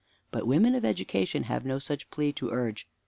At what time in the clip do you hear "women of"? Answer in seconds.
0.47-0.83